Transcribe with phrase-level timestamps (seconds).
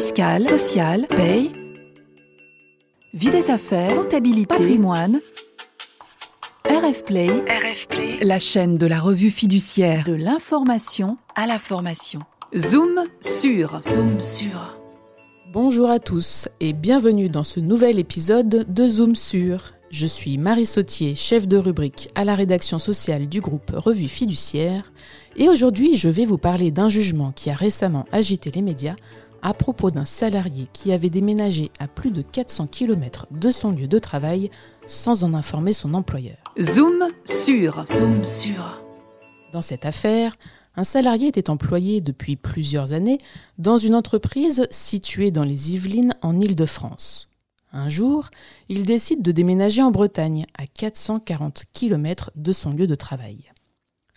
[0.00, 1.52] fiscale, sociale, paye,
[3.12, 5.20] vie des affaires, comptabilité, patrimoine.
[6.64, 7.28] RF Play,
[8.22, 12.20] la chaîne de la revue fiduciaire de l'information à la formation.
[12.56, 14.78] Zoom sur, zoom sur.
[15.52, 19.74] Bonjour à tous et bienvenue dans ce nouvel épisode de Zoom sur.
[19.90, 24.92] Je suis Marie Sautier, chef de rubrique à la rédaction sociale du groupe Revue Fiduciaire,
[25.36, 28.96] et aujourd'hui je vais vous parler d'un jugement qui a récemment agité les médias
[29.42, 33.88] à propos d'un salarié qui avait déménagé à plus de 400 km de son lieu
[33.88, 34.50] de travail
[34.86, 36.36] sans en informer son employeur.
[36.60, 38.82] Zoom sur, zoom sur.
[39.52, 40.36] Dans cette affaire,
[40.76, 43.18] un salarié était employé depuis plusieurs années
[43.58, 47.28] dans une entreprise située dans les Yvelines en Île-de-France.
[47.72, 48.30] Un jour,
[48.68, 53.50] il décide de déménager en Bretagne, à 440 km de son lieu de travail.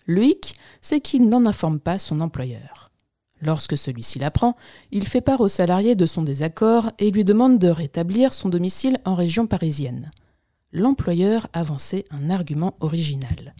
[0.06, 2.90] Le hic, c'est qu'il n'en informe pas son employeur.
[3.44, 4.56] Lorsque celui-ci l'apprend,
[4.90, 8.96] il fait part au salarié de son désaccord et lui demande de rétablir son domicile
[9.04, 10.10] en région parisienne.
[10.72, 13.54] L'employeur avançait un argument original.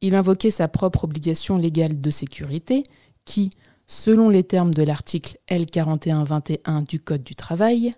[0.00, 2.82] Il invoquait sa propre obligation légale de sécurité
[3.24, 3.50] qui,
[3.86, 7.94] selon les termes de l'article L4121 du Code du travail,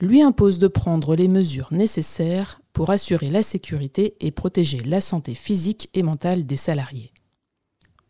[0.00, 5.34] lui impose de prendre les mesures nécessaires pour assurer la sécurité et protéger la santé
[5.34, 7.12] physique et mentale des salariés.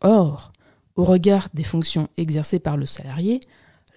[0.01, 0.51] Or,
[0.95, 3.41] au regard des fonctions exercées par le salarié,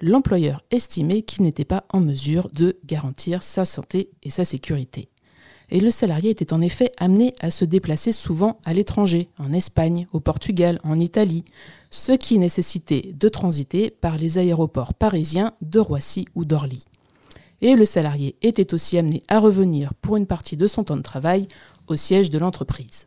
[0.01, 5.09] l'employeur estimait qu'il n'était pas en mesure de garantir sa santé et sa sécurité.
[5.70, 10.07] Et le salarié était en effet amené à se déplacer souvent à l'étranger, en Espagne,
[10.13, 11.45] au Portugal, en Italie,
[11.91, 16.85] ce qui nécessitait de transiter par les aéroports parisiens de Roissy ou d'Orly
[17.63, 21.03] et le salarié était aussi amené à revenir pour une partie de son temps de
[21.03, 21.48] travail
[21.87, 23.07] au siège de l'entreprise.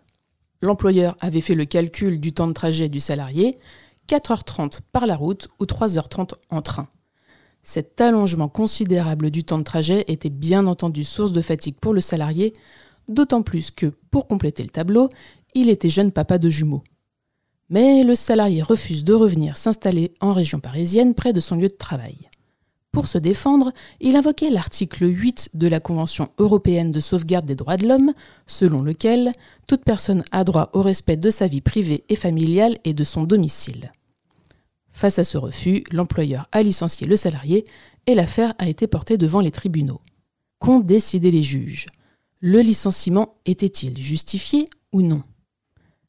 [0.61, 3.57] L'employeur avait fait le calcul du temps de trajet du salarié,
[4.07, 6.85] 4h30 par la route ou 3h30 en train.
[7.63, 12.01] Cet allongement considérable du temps de trajet était bien entendu source de fatigue pour le
[12.01, 12.53] salarié,
[13.07, 15.09] d'autant plus que, pour compléter le tableau,
[15.55, 16.83] il était jeune papa de jumeaux.
[17.69, 21.73] Mais le salarié refuse de revenir s'installer en région parisienne près de son lieu de
[21.73, 22.29] travail.
[22.95, 27.75] Pour se défendre, il invoquait l'article 8 de la Convention européenne de sauvegarde des droits
[27.75, 28.13] de l'homme,
[28.47, 29.33] selon lequel
[29.67, 33.25] toute personne a droit au respect de sa vie privée et familiale et de son
[33.25, 33.91] domicile.
[34.93, 37.65] Face à ce refus, l'employeur a licencié le salarié
[38.07, 39.99] et l'affaire a été portée devant les tribunaux.
[40.59, 41.87] Qu'ont décidé les juges?
[42.39, 45.21] Le licenciement était-il justifié ou non?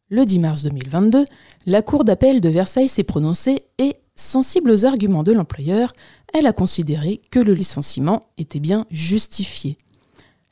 [0.09, 1.25] Le 10 mars 2022,
[1.67, 5.93] la Cour d'appel de Versailles s'est prononcée et, sensible aux arguments de l'employeur,
[6.33, 9.79] elle a considéré que le licenciement était bien justifié.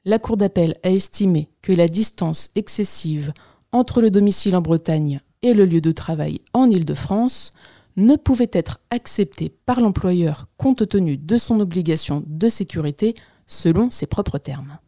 [0.04, 3.32] La Cour d'appel a estimé que la distance excessive
[3.72, 7.52] entre le domicile en Bretagne et le lieu de travail en Île-de-France
[7.96, 13.14] ne pouvait être acceptée par l'employeur compte tenu de son obligation de sécurité
[13.46, 14.78] selon ses propres termes.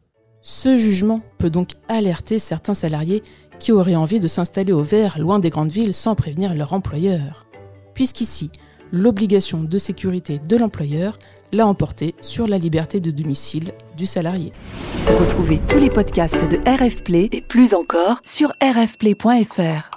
[0.42, 3.22] Ce jugement peut donc alerter certains salariés
[3.58, 7.47] qui auraient envie de s'installer au vert loin des grandes villes sans prévenir leur employeur.
[7.94, 8.50] Puisqu'ici,
[8.92, 11.19] l'obligation de sécurité de l'employeur
[11.52, 14.52] l'a emporté sur la liberté de domicile du salarié.
[15.20, 19.91] Retrouvez tous les podcasts de RF Play et plus encore sur rfplay.fr.